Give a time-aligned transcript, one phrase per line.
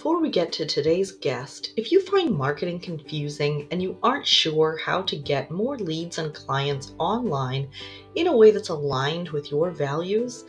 [0.00, 4.78] Before we get to today's guest, if you find marketing confusing and you aren't sure
[4.78, 7.68] how to get more leads and clients online
[8.14, 10.46] in a way that's aligned with your values,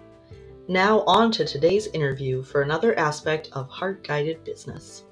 [0.68, 5.04] Now on to today's interview for another aspect of heart guided business.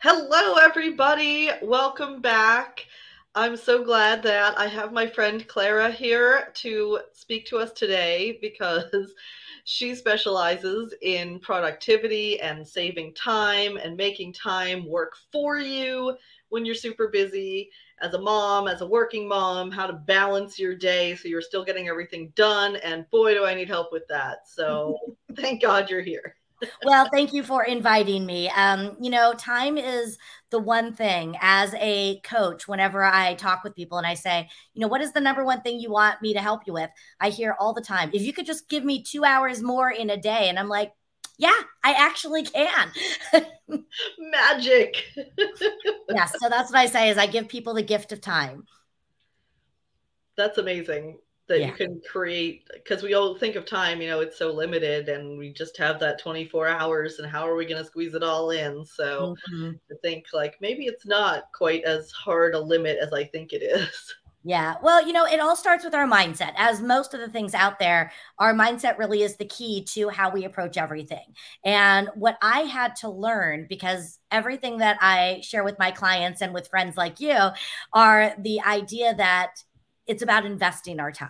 [0.00, 1.50] Hello, everybody.
[1.60, 2.86] Welcome back.
[3.34, 8.38] I'm so glad that I have my friend Clara here to speak to us today
[8.40, 9.12] because
[9.64, 16.16] she specializes in productivity and saving time and making time work for you
[16.48, 17.68] when you're super busy
[18.00, 21.64] as a mom, as a working mom, how to balance your day so you're still
[21.64, 22.76] getting everything done.
[22.76, 24.46] And boy, do I need help with that.
[24.46, 24.96] So
[25.34, 26.37] thank God you're here
[26.84, 28.48] well, thank you for inviting me.
[28.50, 30.18] Um, you know, time is
[30.50, 34.80] the one thing as a coach, whenever I talk with people and I say, you
[34.80, 36.90] know, what is the number one thing you want me to help you with?
[37.20, 40.10] I hear all the time, if you could just give me two hours more in
[40.10, 40.48] a day.
[40.48, 40.92] And I'm like,
[41.36, 42.90] yeah, I actually can.
[44.18, 44.96] Magic.
[46.08, 46.24] yeah.
[46.24, 48.64] So that's what I say is I give people the gift of time.
[50.36, 51.66] That's amazing that yeah.
[51.66, 55.38] you can create because we all think of time you know it's so limited and
[55.38, 58.50] we just have that 24 hours and how are we going to squeeze it all
[58.50, 59.70] in so mm-hmm.
[59.90, 63.62] i think like maybe it's not quite as hard a limit as i think it
[63.62, 64.76] is yeah.
[64.82, 66.52] Well, you know, it all starts with our mindset.
[66.56, 70.30] As most of the things out there, our mindset really is the key to how
[70.30, 71.34] we approach everything.
[71.64, 76.54] And what I had to learn, because everything that I share with my clients and
[76.54, 77.36] with friends like you
[77.92, 79.62] are the idea that
[80.06, 81.28] it's about investing our time.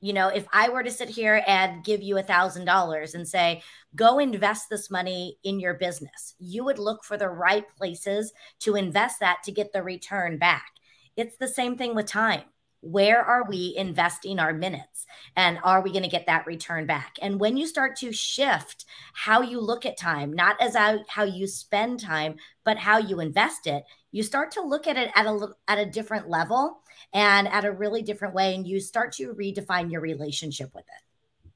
[0.00, 3.28] You know, if I were to sit here and give you a thousand dollars and
[3.28, 3.62] say,
[3.94, 8.76] go invest this money in your business, you would look for the right places to
[8.76, 10.72] invest that to get the return back.
[11.16, 12.42] It's the same thing with time.
[12.82, 15.04] Where are we investing our minutes?
[15.36, 17.16] And are we going to get that return back?
[17.20, 20.76] And when you start to shift how you look at time, not as
[21.08, 25.10] how you spend time, but how you invest it, you start to look at it
[25.14, 26.80] at a, at a different level
[27.12, 28.54] and at a really different way.
[28.54, 31.50] And you start to redefine your relationship with it.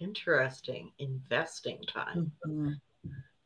[0.00, 0.92] Interesting.
[0.98, 2.32] Investing time.
[2.46, 2.72] Mm-hmm.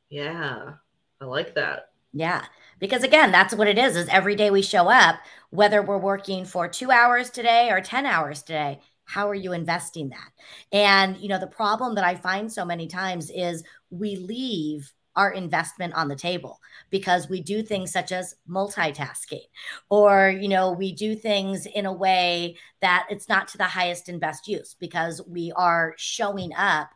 [0.09, 0.73] Yeah,
[1.21, 1.91] I like that.
[2.13, 2.45] Yeah.
[2.79, 5.17] Because again, that's what it is, is every day we show up,
[5.51, 10.11] whether we're working for two hours today or 10 hours today, how are you investing
[10.11, 10.31] that?
[10.73, 15.33] And, you know, the problem that I find so many times is we leave our
[15.33, 19.45] investment on the table because we do things such as multitasking
[19.91, 24.09] or you know we do things in a way that it's not to the highest
[24.09, 26.89] and best use because we are showing up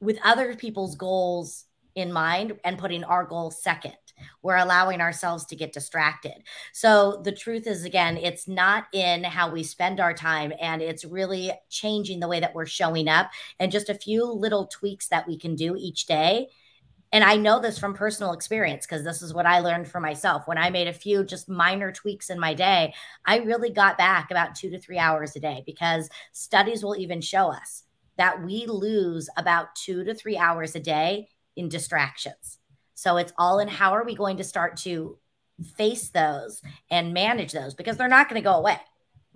[0.00, 3.92] with other people's goals in mind and putting our goal second.
[4.42, 6.44] We're allowing ourselves to get distracted.
[6.72, 11.04] So the truth is again it's not in how we spend our time and it's
[11.04, 13.30] really changing the way that we're showing up
[13.60, 16.48] and just a few little tweaks that we can do each day
[17.12, 20.48] and I know this from personal experience because this is what I learned for myself.
[20.48, 22.94] When I made a few just minor tweaks in my day,
[23.26, 27.20] I really got back about two to three hours a day because studies will even
[27.20, 27.84] show us
[28.16, 32.58] that we lose about two to three hours a day in distractions.
[32.94, 35.18] So it's all in how are we going to start to
[35.76, 38.78] face those and manage those because they're not going to go away.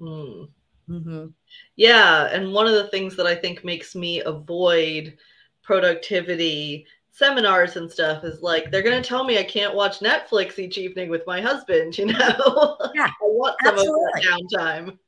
[0.00, 0.48] Mm.
[0.88, 1.26] Mm-hmm.
[1.74, 2.26] Yeah.
[2.26, 5.16] And one of the things that I think makes me avoid
[5.62, 10.58] productivity seminars and stuff is like they're going to tell me I can't watch Netflix
[10.58, 11.96] each evening with my husband.
[11.96, 14.02] You know, yeah, I want some absolutely.
[14.04, 14.98] of that downtime.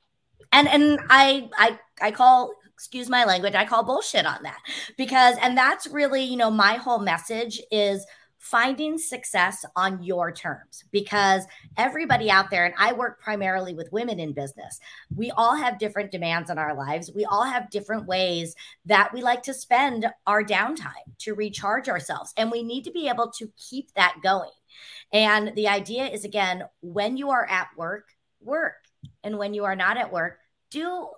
[0.52, 4.60] And and I I I call excuse my language I call bullshit on that
[4.96, 8.06] because and that's really you know my whole message is
[8.38, 11.44] finding success on your terms because
[11.76, 14.80] everybody out there, and I work primarily with women in business,
[15.14, 17.10] we all have different demands in our lives.
[17.14, 18.54] We all have different ways
[18.86, 22.32] that we like to spend our downtime to recharge ourselves.
[22.36, 24.50] And we need to be able to keep that going.
[25.12, 28.08] And the idea is again, when you are at work,
[28.40, 28.74] work.
[29.24, 30.38] And when you are not at work,
[30.70, 31.08] do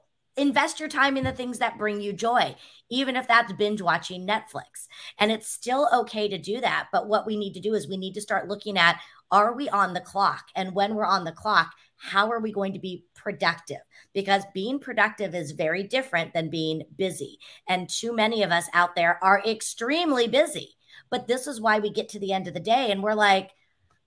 [0.41, 2.57] invest your time in the things that bring you joy,
[2.91, 4.89] even if that's binge watching Netflix.
[5.19, 6.89] And it's still okay to do that.
[6.91, 9.01] But what we need to do is we need to start looking at
[9.31, 10.47] are we on the clock?
[10.57, 13.79] And when we're on the clock, how are we going to be productive?
[14.13, 17.39] Because being productive is very different than being busy.
[17.69, 20.71] And too many of us out there are extremely busy.
[21.11, 23.51] But this is why we get to the end of the day and we're like,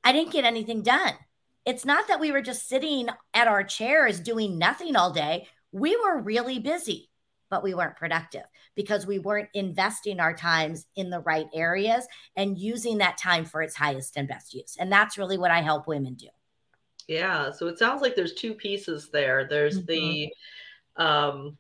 [0.04, 1.14] I didn't get anything done.
[1.66, 5.98] It's not that we were just sitting at our chairs doing nothing all day we
[5.98, 7.10] were really busy.
[7.50, 8.42] but we weren't productive
[8.74, 13.62] because we weren't investing our times in the right areas and using that time for
[13.62, 14.76] its highest and best use.
[14.80, 16.30] And that's really what I help women do.
[17.08, 17.52] Yeah.
[17.52, 19.46] So it sounds like there's two pieces there.
[19.48, 19.86] There's mm-hmm.
[19.86, 20.34] the
[20.96, 21.58] um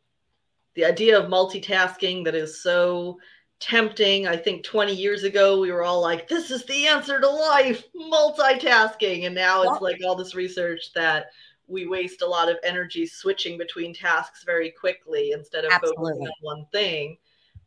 [0.74, 3.19] the idea of multitasking that is so
[3.60, 4.27] tempting.
[4.27, 7.83] I think 20 years ago we were all like, this is the answer to life,
[7.95, 9.27] multitasking.
[9.27, 11.27] And now it's like all this research that
[11.74, 16.04] we waste a lot of energy switching between tasks very quickly instead of Absolutely.
[16.04, 17.18] focusing on one thing.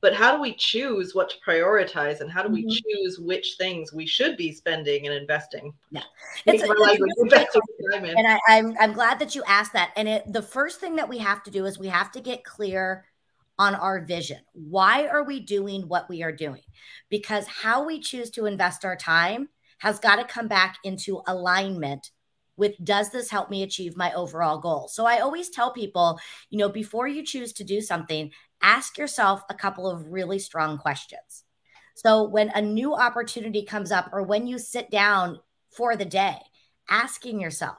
[0.00, 2.68] But how do we choose what to prioritize and how do we mm-hmm.
[2.70, 5.72] choose which things we should be spending and investing?
[5.90, 6.02] Yeah.
[6.44, 6.98] It's, it's really
[8.16, 9.92] and I, I'm, I'm glad that you asked that.
[9.96, 12.44] And it, the first thing that we have to do is we have to get
[12.44, 13.06] clear
[13.58, 14.40] on our vision.
[14.52, 16.62] Why are we doing what we are doing?
[17.08, 19.48] Because how we choose to invest our time
[19.78, 22.10] has got to come back into alignment
[22.56, 24.88] with does this help me achieve my overall goal?
[24.88, 26.18] So I always tell people,
[26.50, 28.30] you know, before you choose to do something,
[28.62, 31.44] ask yourself a couple of really strong questions.
[31.94, 36.36] So when a new opportunity comes up or when you sit down for the day,
[36.88, 37.76] asking yourself,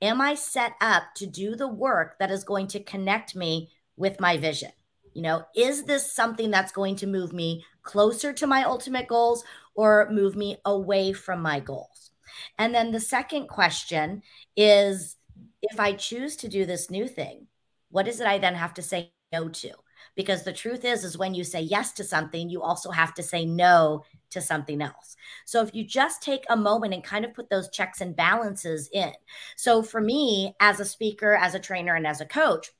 [0.00, 4.20] am I set up to do the work that is going to connect me with
[4.20, 4.70] my vision?
[5.14, 9.44] You know, is this something that's going to move me closer to my ultimate goals
[9.74, 12.10] or move me away from my goals?
[12.58, 14.22] And then the second question
[14.56, 15.16] is
[15.62, 17.46] if I choose to do this new thing,
[17.90, 19.72] what is it I then have to say no to?
[20.14, 23.22] Because the truth is, is when you say yes to something, you also have to
[23.22, 25.16] say no to something else.
[25.44, 28.88] So if you just take a moment and kind of put those checks and balances
[28.92, 29.12] in.
[29.56, 32.70] So for me, as a speaker, as a trainer, and as a coach,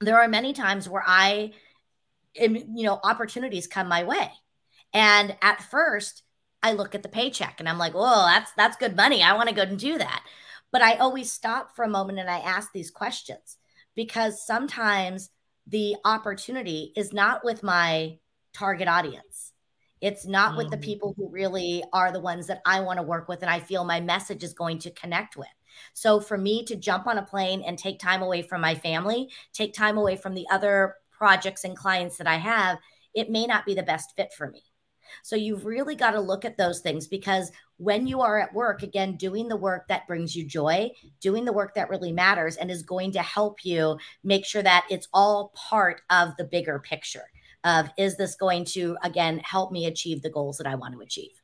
[0.00, 1.52] there are many times where I,
[2.34, 4.30] you know, opportunities come my way.
[4.92, 6.22] And at first,
[6.64, 9.22] I look at the paycheck and I'm like, "Oh, that's that's good money.
[9.22, 10.24] I want to go and do that."
[10.72, 13.58] But I always stop for a moment and I ask these questions
[13.94, 15.30] because sometimes
[15.66, 18.18] the opportunity is not with my
[18.54, 19.52] target audience.
[20.00, 20.58] It's not mm-hmm.
[20.58, 20.82] with the mm.
[20.82, 23.84] people who really are the ones that I want to work with and I feel
[23.84, 25.48] my message is going to connect with.
[25.92, 29.30] So for me to jump on a plane and take time away from my family,
[29.52, 32.78] take time away from the other projects and clients that I have,
[33.14, 34.62] it may not be the best fit for me.
[35.22, 38.82] So you've really got to look at those things because when you are at work,
[38.82, 40.90] again, doing the work that brings you joy,
[41.20, 44.86] doing the work that really matters and is going to help you make sure that
[44.90, 47.24] it's all part of the bigger picture
[47.64, 51.00] of is this going to, again, help me achieve the goals that I want to
[51.00, 51.42] achieve?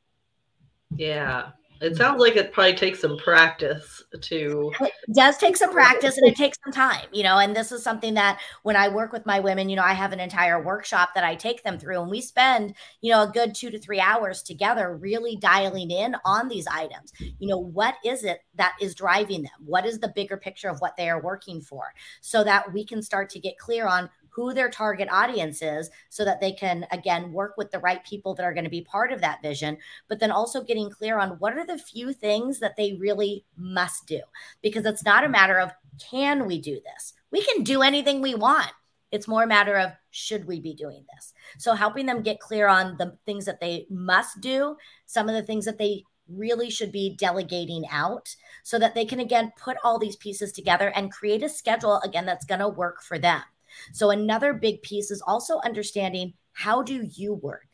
[0.95, 1.49] Yeah.
[1.81, 4.71] It sounds like it probably takes some practice to.
[4.79, 7.39] It does take some practice and it takes some time, you know.
[7.39, 10.13] And this is something that when I work with my women, you know, I have
[10.13, 13.55] an entire workshop that I take them through, and we spend, you know, a good
[13.55, 17.13] two to three hours together really dialing in on these items.
[17.17, 19.51] You know, what is it that is driving them?
[19.65, 23.01] What is the bigger picture of what they are working for so that we can
[23.01, 27.31] start to get clear on who their target audience is so that they can again
[27.31, 30.19] work with the right people that are going to be part of that vision but
[30.19, 34.21] then also getting clear on what are the few things that they really must do.
[34.61, 35.31] Because it's not a mm.
[35.31, 35.71] matter of
[36.09, 37.13] can we do this?
[37.31, 38.71] We can do anything we want.
[39.11, 41.33] It's more a matter of should we be doing this?
[41.57, 45.43] So helping them get clear on the things that they must do some of the
[45.43, 48.33] things that they really should be delegating out
[48.63, 52.25] so that they can again put all these pieces together and create a schedule again
[52.25, 53.41] that's going to work for them
[53.91, 57.67] so another big piece is also understanding how do you work?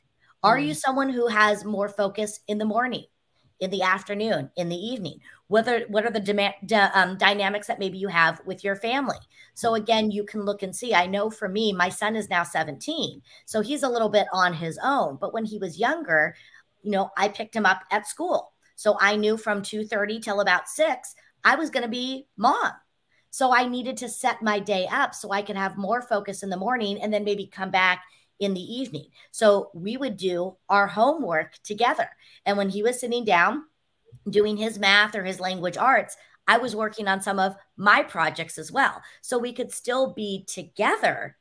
[0.43, 0.77] Are you mm.
[0.77, 3.05] someone who has more focus in the morning,
[3.59, 5.19] in the afternoon, in the evening?
[5.47, 6.53] Whether what are the demand,
[6.93, 9.17] um, dynamics that maybe you have with your family?
[9.55, 10.93] So again, you can look and see.
[10.93, 14.53] I know for me, my son is now 17, so he's a little bit on
[14.53, 15.17] his own.
[15.19, 16.35] But when he was younger,
[16.83, 20.69] you know, I picked him up at school, so I knew from 2:30 till about
[20.69, 22.73] six, I was going to be mom
[23.37, 26.49] so I needed to set my day up so I can have more focus in
[26.49, 28.03] the morning and then maybe come back
[28.39, 29.05] in the evening.
[29.29, 32.09] So we would do our homework together.
[32.47, 33.65] And when he was sitting down
[34.27, 36.17] doing his math or his language arts,
[36.47, 39.03] I was working on some of my projects as well.
[39.21, 41.37] So we could still be together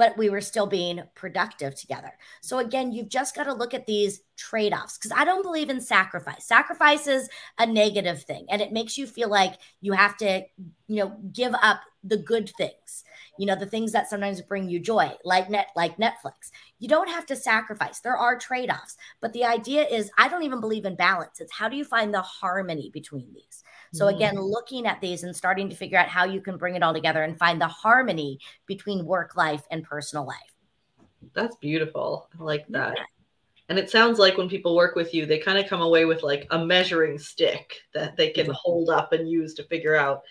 [0.00, 2.10] but we were still being productive together.
[2.40, 5.78] So again, you've just got to look at these trade-offs because I don't believe in
[5.78, 6.46] sacrifice.
[6.46, 7.28] Sacrifice is
[7.58, 10.40] a negative thing and it makes you feel like you have to,
[10.88, 13.04] you know, give up the good things.
[13.38, 16.50] You know, the things that sometimes bring you joy, like net like Netflix.
[16.78, 18.00] You don't have to sacrifice.
[18.00, 21.42] There are trade-offs, but the idea is I don't even believe in balance.
[21.42, 23.62] It's how do you find the harmony between these?
[23.92, 24.48] So again, mm.
[24.48, 27.22] looking at these and starting to figure out how you can bring it all together
[27.22, 30.38] and find the harmony between work life and personal life.
[31.34, 32.28] That's beautiful.
[32.38, 32.94] I like that.
[32.96, 33.04] Yeah.
[33.68, 36.22] And it sounds like when people work with you, they kind of come away with
[36.22, 40.22] like a measuring stick that they can hold up and use to figure out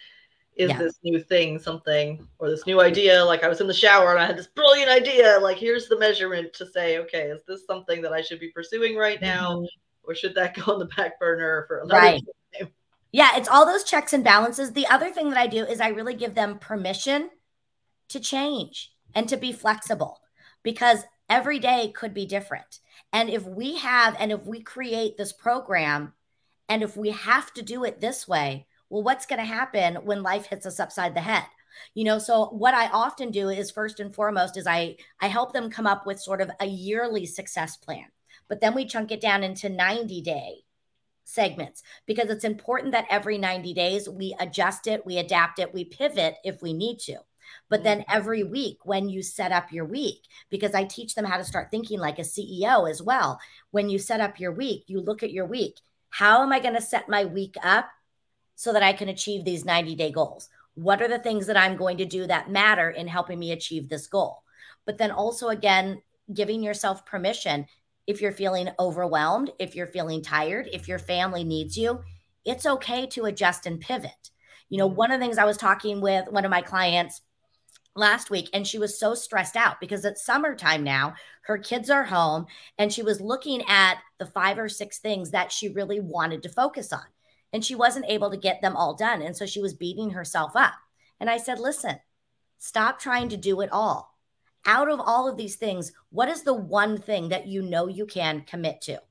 [0.59, 0.77] is yeah.
[0.77, 4.19] this new thing something or this new idea like i was in the shower and
[4.19, 8.01] i had this brilliant idea like here's the measurement to say okay is this something
[8.01, 9.65] that i should be pursuing right now mm-hmm.
[10.03, 12.21] or should that go on the back burner for another right.
[13.11, 15.87] Yeah it's all those checks and balances the other thing that i do is i
[15.87, 17.29] really give them permission
[18.07, 20.19] to change and to be flexible
[20.63, 22.79] because every day could be different
[23.13, 26.13] and if we have and if we create this program
[26.67, 30.23] and if we have to do it this way well, what's going to happen when
[30.23, 31.45] life hits us upside the head?
[31.93, 35.53] You know, so what I often do is first and foremost is I I help
[35.53, 38.05] them come up with sort of a yearly success plan.
[38.47, 40.55] But then we chunk it down into 90 day
[41.29, 45.85] segments because it's important that every 90 days we adjust it, we adapt it, we
[45.85, 47.17] pivot if we need to.
[47.69, 48.15] But then mm-hmm.
[48.15, 51.71] every week, when you set up your week, because I teach them how to start
[51.71, 53.39] thinking like a CEO as well.
[53.71, 55.79] When you set up your week, you look at your week.
[56.09, 57.89] How am I going to set my week up
[58.55, 60.49] so that I can achieve these 90 day goals?
[60.75, 63.89] What are the things that I'm going to do that matter in helping me achieve
[63.89, 64.43] this goal?
[64.85, 66.01] But then also, again,
[66.33, 67.65] giving yourself permission
[68.09, 71.99] if you're feeling overwhelmed, if you're feeling tired, if your family needs you,
[72.43, 74.31] it's okay to adjust and pivot.
[74.67, 74.97] You know, mm-hmm.
[74.97, 77.21] one of the things I was talking with one of my clients
[77.95, 81.13] last week and she was so stressed out because it's summertime now
[81.43, 82.47] her kids are home
[82.79, 86.49] and she was looking at the five or six things that she really wanted to
[86.49, 87.05] focus on
[87.53, 89.21] and she wasn't able to get them all done.
[89.21, 90.73] And so she was beating herself up.
[91.19, 91.99] And I said, listen,
[92.57, 94.08] stop trying to do it all.
[94.65, 98.05] Out of all of these things, what is the one thing that you know you
[98.05, 99.01] can commit to?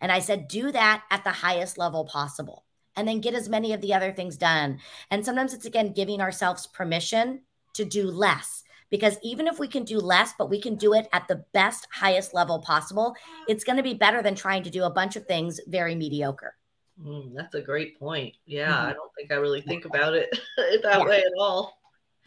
[0.00, 2.64] And I said, do that at the highest level possible
[2.96, 4.78] and then get as many of the other things done.
[5.10, 7.42] And sometimes it's again giving ourselves permission
[7.74, 11.08] to do less because even if we can do less, but we can do it
[11.12, 13.14] at the best, highest level possible,
[13.46, 16.56] it's going to be better than trying to do a bunch of things very mediocre.
[17.00, 18.34] Mm, that's a great point.
[18.46, 18.86] Yeah, mm-hmm.
[18.88, 21.04] I don't think I really think about it that yeah.
[21.04, 21.78] way at all.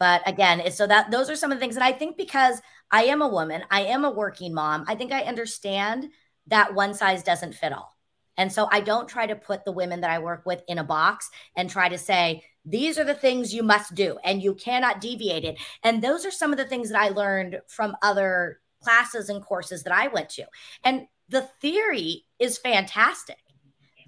[0.02, 3.04] But again, so that those are some of the things that I think because I
[3.04, 6.08] am a woman, I am a working mom, I think I understand
[6.48, 7.96] that one size doesn't fit all.
[8.36, 10.82] And so I don't try to put the women that I work with in a
[10.82, 15.00] box and try to say, these are the things you must do and you cannot
[15.00, 15.56] deviate it.
[15.84, 19.84] And those are some of the things that I learned from other classes and courses
[19.84, 20.46] that I went to.
[20.82, 23.38] And the theory is fantastic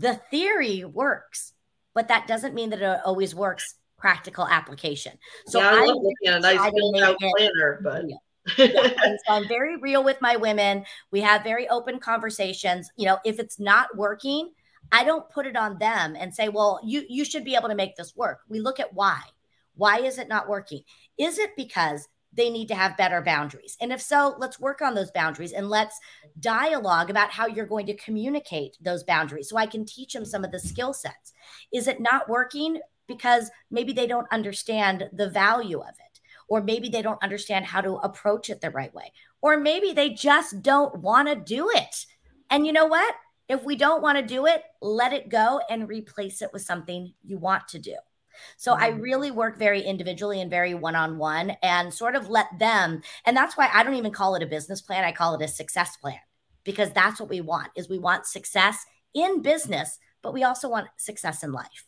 [0.01, 1.53] the theory works,
[1.95, 5.13] but that doesn't mean that it always works practical application.
[5.47, 8.17] So yeah, I, I love looking at a nice out planner, but yeah.
[8.59, 10.85] and so I'm very real with my women.
[11.11, 12.91] We have very open conversations.
[12.99, 14.51] You know, if it's not working,
[14.93, 17.75] I don't put it on them and say, "Well, you you should be able to
[17.75, 19.23] make this work." We look at why.
[19.75, 20.83] Why is it not working?
[21.17, 23.77] Is it because they need to have better boundaries.
[23.81, 26.01] And if so, let's work on those boundaries and let's
[26.41, 30.45] dialogue about how you're going to communicate those boundaries so I can teach them some
[30.45, 31.33] of the skill sets.
[31.73, 36.21] Is it not working because maybe they don't understand the value of it?
[36.49, 39.13] Or maybe they don't understand how to approach it the right way.
[39.41, 42.07] Or maybe they just don't want to do it.
[42.51, 43.15] And you know what?
[43.49, 47.13] If we don't want to do it, let it go and replace it with something
[47.23, 47.97] you want to do.
[48.57, 48.83] So mm-hmm.
[48.83, 53.03] I really work very individually and very one on one and sort of let them.
[53.25, 55.05] And that's why I don't even call it a business plan.
[55.05, 56.19] I call it a success plan
[56.65, 58.85] because that's what we want is we want success
[59.15, 61.87] in business, but we also want success in life.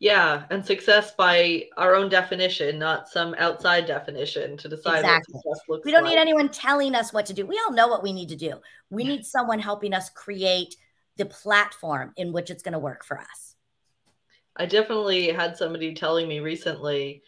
[0.00, 5.34] Yeah, and success by our own definition, not some outside definition to decide exactly.
[5.34, 6.14] what success looks We don't like.
[6.14, 7.44] need anyone telling us what to do.
[7.44, 8.54] We all know what we need to do.
[8.88, 10.74] We need someone helping us create
[11.18, 13.56] the platform in which it's going to work for us.
[14.56, 17.22] I definitely had somebody telling me recently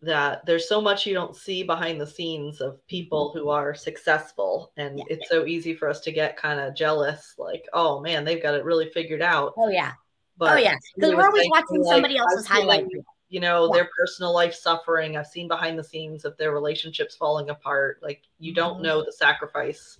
[0.00, 4.72] that there's so much you don't see behind the scenes of people who are successful
[4.76, 5.04] and yeah.
[5.08, 8.54] it's so easy for us to get kind of jealous like oh man they've got
[8.54, 9.92] it really figured out oh yeah
[10.38, 12.86] but oh yeah because we're always watching like, somebody else's highlight
[13.28, 13.78] you know yeah.
[13.82, 18.22] their personal life suffering i've seen behind the scenes of their relationships falling apart like
[18.38, 18.84] you don't mm-hmm.
[18.84, 19.98] know the sacrifice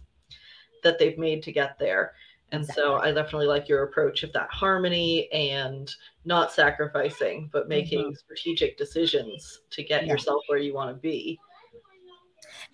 [0.83, 2.12] that they've made to get there
[2.53, 2.83] and exactly.
[2.83, 5.91] so I definitely like your approach of that harmony and
[6.27, 8.15] not sacrificing, but making mm-hmm.
[8.15, 10.12] strategic decisions to get yeah.
[10.12, 11.41] yourself where you want to be.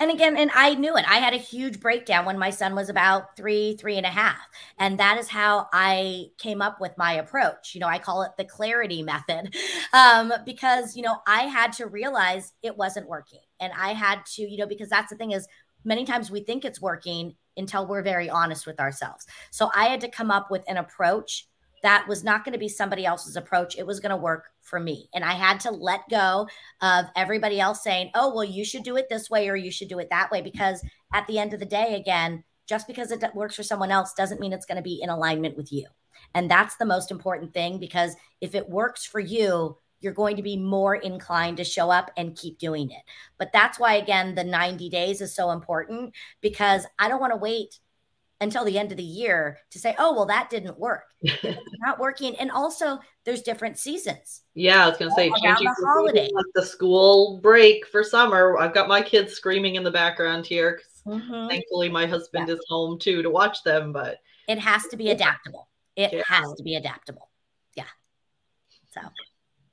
[0.00, 1.04] And again, and I knew it.
[1.08, 4.38] I had a huge breakdown when my son was about three, three and a half.
[4.78, 7.75] And that is how I came up with my approach.
[7.75, 9.54] You know, I call it the clarity method
[9.92, 13.40] um, because, you know, I had to realize it wasn't working.
[13.61, 15.49] And I had to, you know, because that's the thing is
[15.85, 19.26] many times we think it's working until we're very honest with ourselves.
[19.50, 21.48] So I had to come up with an approach
[21.82, 23.76] that was not going to be somebody else's approach.
[23.76, 25.08] It was going to work for me.
[25.14, 26.49] And I had to let go
[26.82, 29.88] of everybody else saying, oh, well, you should do it this way or you should
[29.88, 30.42] do it that way.
[30.42, 34.12] Because at the end of the day, again, just because it works for someone else
[34.12, 35.87] doesn't mean it's going to be in alignment with you.
[36.35, 40.42] And that's the most important thing because if it works for you, you're going to
[40.42, 43.02] be more inclined to show up and keep doing it.
[43.38, 47.38] But that's why, again, the 90 days is so important because I don't want to
[47.38, 47.78] wait
[48.40, 51.04] until the end of the year to say, oh, well, that didn't work.
[51.80, 52.37] not working.
[52.37, 54.42] And also, there's different seasons.
[54.54, 58.57] Yeah, I was going to say, around the holiday, like the school break for summer.
[58.59, 60.80] I've got my kids screaming in the background here.
[61.07, 61.49] Mm-hmm.
[61.49, 62.54] Thankfully, my husband yeah.
[62.54, 65.68] is home too to watch them, but it has to be adaptable.
[65.97, 66.23] It yeah.
[66.26, 67.28] has to be adaptable.
[67.75, 67.85] Yeah.
[68.92, 69.00] So,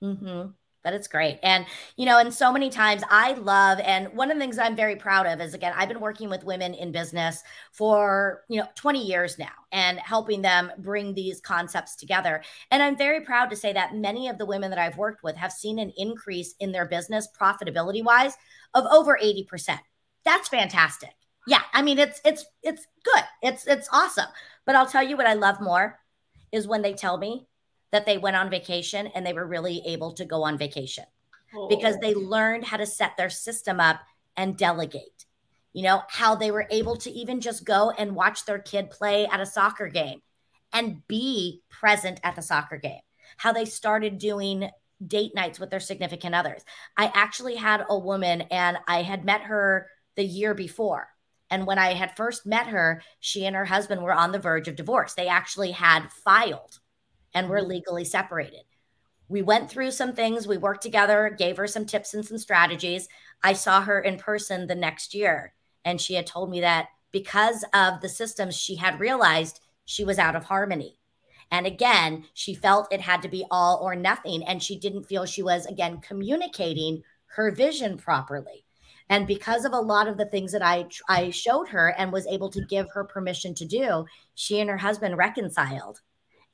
[0.01, 0.47] mm-hmm
[0.85, 1.39] but it's great.
[1.41, 1.65] And,
[1.97, 4.95] you know, and so many times I love, and one of the things I'm very
[4.95, 9.03] proud of is again, I've been working with women in business for, you know, 20
[9.03, 12.43] years now and helping them bring these concepts together.
[12.69, 15.35] And I'm very proud to say that many of the women that I've worked with
[15.37, 18.35] have seen an increase in their business profitability wise
[18.75, 19.79] of over 80%.
[20.23, 21.15] That's fantastic.
[21.47, 21.61] Yeah.
[21.73, 23.23] I mean, it's, it's, it's good.
[23.41, 24.27] It's, it's awesome.
[24.67, 25.99] But I'll tell you what I love more
[26.51, 27.47] is when they tell me
[27.91, 31.05] that they went on vacation and they were really able to go on vacation
[31.55, 31.67] oh.
[31.67, 32.19] because they oh.
[32.19, 34.01] learned how to set their system up
[34.35, 35.25] and delegate.
[35.73, 39.27] You know, how they were able to even just go and watch their kid play
[39.27, 40.21] at a soccer game
[40.71, 43.01] and be present at the soccer game.
[43.37, 44.69] How they started doing
[45.05, 46.63] date nights with their significant others.
[46.95, 51.09] I actually had a woman and I had met her the year before.
[51.49, 54.67] And when I had first met her, she and her husband were on the verge
[54.67, 55.13] of divorce.
[55.13, 56.79] They actually had filed
[57.35, 57.69] and we're mm-hmm.
[57.69, 58.61] legally separated.
[59.27, 63.07] We went through some things, we worked together, gave her some tips and some strategies.
[63.43, 67.63] I saw her in person the next year, and she had told me that because
[67.73, 70.97] of the systems she had realized she was out of harmony.
[71.51, 74.43] And again, she felt it had to be all or nothing.
[74.43, 78.65] And she didn't feel she was, again, communicating her vision properly.
[79.09, 82.25] And because of a lot of the things that I, I showed her and was
[82.25, 86.01] able to give her permission to do, she and her husband reconciled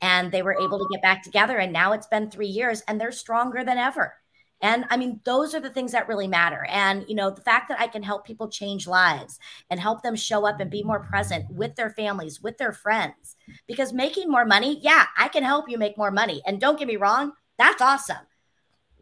[0.01, 1.57] and they were able to get back together.
[1.57, 4.13] And now it's been three years and they're stronger than ever.
[4.61, 6.65] And I mean, those are the things that really matter.
[6.69, 9.39] And, you know, the fact that I can help people change lives
[9.69, 13.35] and help them show up and be more present with their families, with their friends,
[13.67, 16.43] because making more money, yeah, I can help you make more money.
[16.45, 18.17] And don't get me wrong, that's awesome.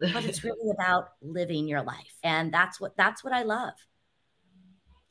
[0.00, 2.16] But it's really about living your life.
[2.24, 3.74] And that's what that's what I love.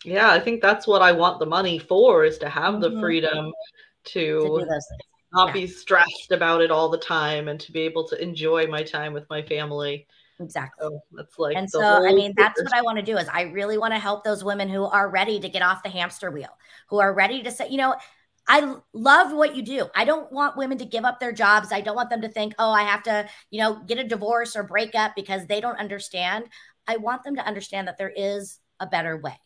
[0.03, 2.95] Yeah, I think that's what I want the money for is to have mm-hmm.
[2.95, 3.51] the freedom
[4.05, 4.81] to, to
[5.33, 5.53] not yeah.
[5.53, 9.13] be stressed about it all the time and to be able to enjoy my time
[9.13, 10.07] with my family
[10.39, 13.27] exactly so that's like and so i mean that's what i want to do is
[13.33, 16.31] i really want to help those women who are ready to get off the hamster
[16.31, 17.95] wheel who are ready to say you know
[18.51, 19.85] I love what you do.
[19.93, 21.71] I don't want women to give up their jobs.
[21.71, 24.55] I don't want them to think, oh, I have to, you know, get a divorce
[24.55, 26.45] or break up because they don't understand.
[26.87, 29.37] I want them to understand that there is a better way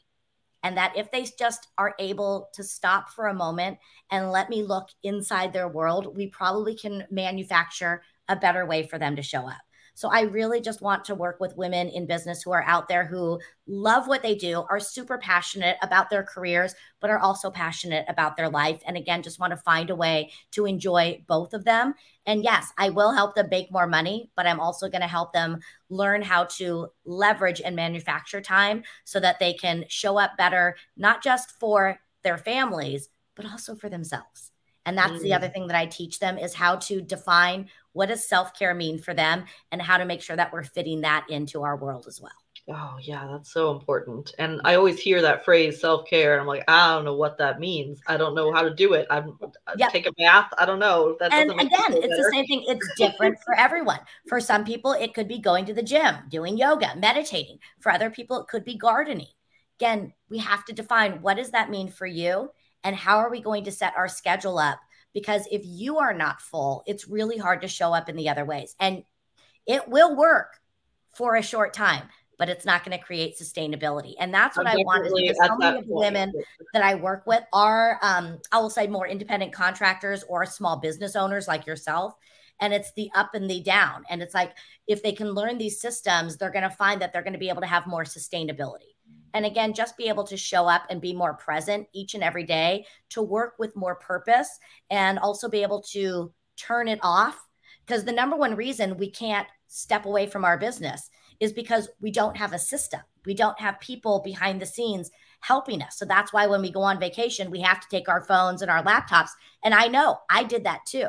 [0.63, 3.77] and that if they just are able to stop for a moment
[4.09, 8.97] and let me look inside their world, we probably can manufacture a better way for
[8.97, 9.61] them to show up.
[9.93, 13.05] So I really just want to work with women in business who are out there
[13.05, 18.05] who love what they do, are super passionate about their careers, but are also passionate
[18.07, 18.81] about their life.
[18.87, 21.93] And again, just want to find a way to enjoy both of them.
[22.25, 25.33] And yes, I will help them make more money, but I'm also going to help
[25.33, 30.75] them learn how to leverage and manufacture time so that they can show up better,
[30.97, 34.52] not just for their families, but also for themselves.
[34.85, 35.21] And that's mm.
[35.21, 38.99] the other thing that I teach them is how to define what does self-care mean
[38.99, 42.19] for them and how to make sure that we're fitting that into our world as
[42.19, 42.31] well.
[42.69, 44.33] Oh, yeah, that's so important.
[44.39, 46.33] And I always hear that phrase self care.
[46.33, 47.99] And I'm like, I don't know what that means.
[48.07, 49.05] I don't know how to do it.
[49.09, 49.37] I'm
[49.75, 49.91] yep.
[49.91, 50.49] take a bath.
[50.57, 51.17] I don't know.
[51.19, 52.15] That and again, it's better.
[52.15, 52.63] the same thing.
[52.67, 53.99] It's different for everyone.
[54.29, 57.59] For some people, it could be going to the gym, doing yoga, meditating.
[57.81, 59.27] For other people, it could be gardening.
[59.77, 62.49] Again, we have to define what does that mean for you
[62.83, 64.79] and how are we going to set our schedule up
[65.13, 68.45] because if you are not full, it's really hard to show up in the other
[68.45, 68.75] ways.
[68.79, 69.03] And
[69.67, 70.59] it will work
[71.15, 74.13] for a short time, but it's not going to create sustainability.
[74.19, 76.33] And that's what I'm i want is because so many of the women
[76.73, 81.15] that I work with are, um, I will say, more independent contractors or small business
[81.15, 82.13] owners like yourself.
[82.59, 84.03] And it's the up and the down.
[84.09, 84.55] And it's like
[84.87, 87.49] if they can learn these systems, they're going to find that they're going to be
[87.49, 88.92] able to have more sustainability.
[89.33, 92.43] And again, just be able to show up and be more present each and every
[92.43, 97.39] day to work with more purpose and also be able to turn it off.
[97.85, 102.11] Because the number one reason we can't step away from our business is because we
[102.11, 103.01] don't have a system.
[103.25, 105.97] We don't have people behind the scenes helping us.
[105.97, 108.71] So that's why when we go on vacation, we have to take our phones and
[108.71, 109.29] our laptops.
[109.63, 111.07] And I know I did that too,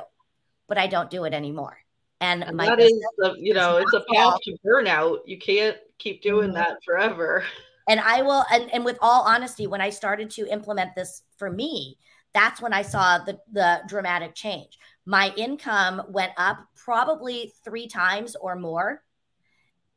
[0.67, 1.79] but I don't do it anymore.
[2.21, 5.19] And, and that is, the, you know, it's a path to burnout.
[5.27, 6.57] You can't keep doing mm-hmm.
[6.57, 7.45] that forever.
[7.89, 11.51] And I will, and, and with all honesty, when I started to implement this for
[11.51, 11.99] me,
[12.33, 14.79] that's when I saw the, the dramatic change.
[15.07, 19.03] My income went up probably three times or more,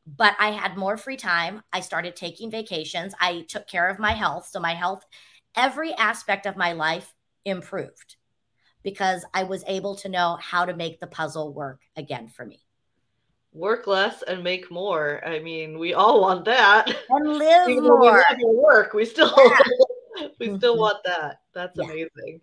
[0.05, 1.63] but I had more free time.
[1.73, 3.13] I started taking vacations.
[3.19, 4.47] I took care of my health.
[4.51, 5.03] So, my health,
[5.55, 8.17] every aspect of my life improved
[8.83, 12.66] because I was able to know how to make the puzzle work again for me.
[13.57, 15.21] Work less and make more.
[15.25, 16.95] I mean, we all want that.
[17.09, 18.23] And live Even more.
[18.37, 18.93] We work.
[18.93, 20.27] We still yeah.
[20.39, 20.79] we still mm-hmm.
[20.79, 21.41] want that.
[21.55, 21.85] That's yeah.
[21.85, 22.41] amazing.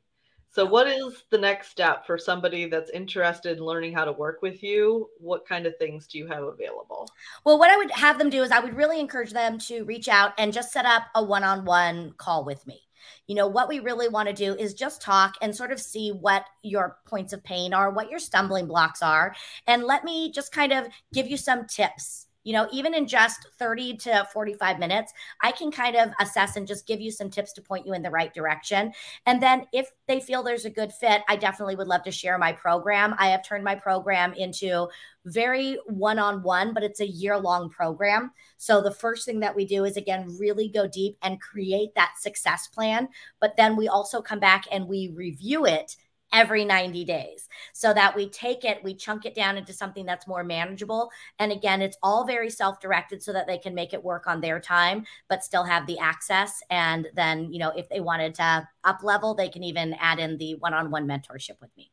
[0.50, 4.42] So, what is the next step for somebody that's interested in learning how to work
[4.42, 5.09] with you?
[5.18, 7.09] What kind of things do you have available?
[7.44, 10.09] Well, what I would have them do is I would really encourage them to reach
[10.09, 12.83] out and just set up a one on one call with me.
[13.27, 16.11] You know, what we really want to do is just talk and sort of see
[16.11, 19.35] what your points of pain are, what your stumbling blocks are,
[19.67, 23.49] and let me just kind of give you some tips you know, even in just
[23.59, 27.53] 30 to 45 minutes, I can kind of assess and just give you some tips
[27.55, 28.93] to point you in the right direction.
[29.27, 32.39] And then if they feel there's a good fit, I definitely would love to share
[32.39, 33.15] my program.
[33.19, 34.89] I have turned my program into
[35.25, 38.31] very one on one, but it's a year long program.
[38.59, 42.15] So the first thing that we do is, again, really go deep and create that
[42.21, 43.09] success plan.
[43.41, 45.97] But then we also come back and we review it
[46.35, 50.27] every 90 days so that we take it, we chunk it down into something that's
[50.27, 51.11] more manageable.
[51.38, 54.40] And again, it's all very self directed so that they can make it work on
[54.40, 56.62] their time, but still have the access.
[56.68, 60.37] And then, you know, if they wanted to up level, they can even add in
[60.37, 61.90] the one on one mentorship with me.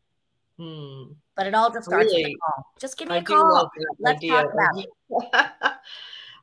[0.57, 1.13] Hmm.
[1.35, 2.23] But it all just starts really?
[2.23, 2.65] with a call.
[2.79, 3.71] Just give me I a call.
[3.99, 4.31] Let's idea.
[4.31, 5.71] talk about it.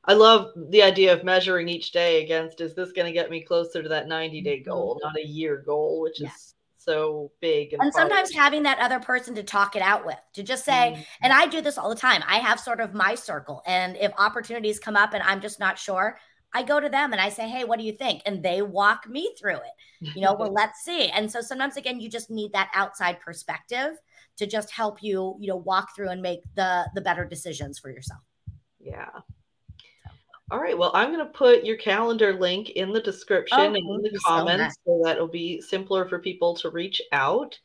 [0.04, 3.42] I love the idea of measuring each day against is this going to get me
[3.42, 4.70] closer to that 90 day mm-hmm.
[4.70, 6.28] goal, not a year goal, which yeah.
[6.28, 6.54] is
[6.88, 7.72] so big.
[7.72, 10.92] And, and sometimes having that other person to talk it out with, to just say,
[10.94, 11.02] mm-hmm.
[11.22, 12.22] and I do this all the time.
[12.26, 13.62] I have sort of my circle.
[13.66, 16.18] And if opportunities come up and I'm just not sure,
[16.54, 18.22] I go to them and I say, Hey, what do you think?
[18.24, 20.12] And they walk me through it.
[20.14, 21.08] You know, well, let's see.
[21.08, 23.96] And so sometimes again, you just need that outside perspective
[24.38, 27.90] to just help you, you know, walk through and make the the better decisions for
[27.90, 28.22] yourself.
[28.80, 29.10] Yeah.
[30.50, 30.76] All right.
[30.76, 34.20] Well, I'm going to put your calendar link in the description oh, and in the
[34.24, 37.58] comments so, so, that it'll be simpler for people to reach out.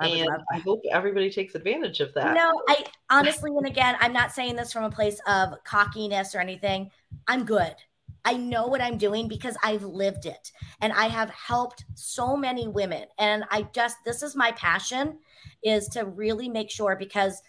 [0.00, 2.34] I and I hope everybody takes advantage of that.
[2.34, 6.38] No, I honestly, and again, I'm not saying this from a place of cockiness or
[6.38, 6.90] anything.
[7.26, 7.74] I'm good.
[8.24, 12.68] I know what I'm doing because I've lived it and I have helped so many
[12.68, 13.06] women.
[13.18, 15.18] And I just, this is my passion
[15.64, 17.42] is to really make sure because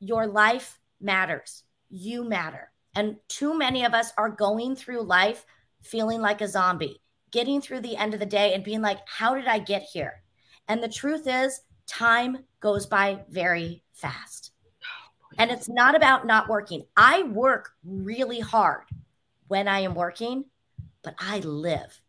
[0.00, 1.64] your life matters.
[1.90, 5.44] You matter and too many of us are going through life
[5.82, 9.34] feeling like a zombie, getting through the end of the day and being like, how
[9.34, 10.22] did I get here?
[10.68, 14.52] And the truth is, time goes by very fast.
[14.82, 16.84] Oh, and it's not about not working.
[16.96, 18.84] I work really hard
[19.48, 20.44] when I am working,
[21.02, 22.00] but I live.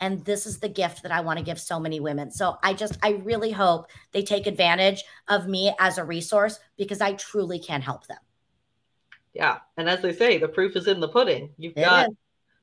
[0.00, 2.30] And this is the gift that I want to give so many women.
[2.30, 7.00] So I just, I really hope they take advantage of me as a resource because
[7.00, 8.18] I truly can help them.
[9.34, 9.58] Yeah.
[9.76, 11.50] And as they say, the proof is in the pudding.
[11.58, 12.16] You've it got is.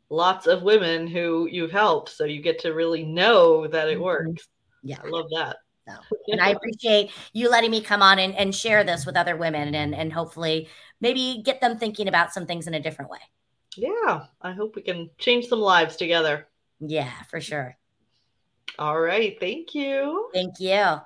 [0.09, 2.09] lots of women who you've helped.
[2.09, 4.03] So you get to really know that it mm-hmm.
[4.03, 4.47] works.
[4.83, 4.97] Yeah.
[5.03, 5.57] I love that.
[5.87, 5.93] So,
[6.29, 9.75] and I appreciate you letting me come on and, and share this with other women
[9.75, 10.67] and, and hopefully
[10.99, 13.19] maybe get them thinking about some things in a different way.
[13.77, 14.25] Yeah.
[14.41, 16.47] I hope we can change some lives together.
[16.79, 17.77] Yeah, for sure.
[18.79, 19.39] All right.
[19.39, 20.29] Thank you.
[20.33, 20.97] Thank you.